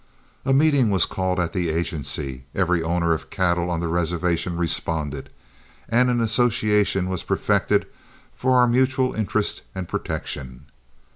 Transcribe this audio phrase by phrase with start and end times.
[0.45, 5.29] A meeting was called at the agency, every owner of cattle on the reservation responded,
[5.87, 7.85] and an association was perfected
[8.33, 10.65] for our mutual interest and protection.